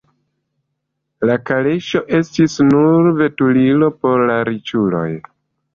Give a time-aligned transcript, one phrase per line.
[1.31, 5.09] La kaleŝo estis nur veturilo por la riĉuloj.